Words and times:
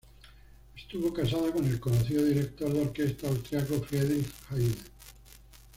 Estuvo 0.75 1.13
casada 1.13 1.51
con 1.51 1.63
el 1.63 1.79
conocido 1.79 2.25
director 2.25 2.73
de 2.73 2.81
orquesta 2.81 3.27
austríaco 3.27 3.79
Friedrich 3.81 4.25
Haider. 4.49 4.77